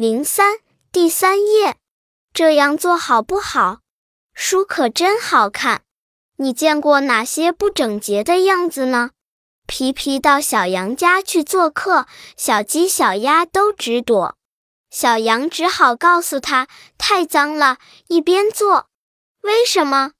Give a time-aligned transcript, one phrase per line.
[0.00, 0.60] 零三
[0.90, 1.76] 第三页，
[2.32, 3.80] 这样做好不好？
[4.32, 5.82] 书可真好看。
[6.36, 9.10] 你见过哪些不整洁的样子呢？
[9.66, 14.38] 皮皮到小羊家去做客，小鸡、小鸭都直躲。
[14.90, 17.76] 小羊只好告诉他：“太脏了，
[18.08, 18.88] 一边坐。”
[19.44, 20.12] 为什么？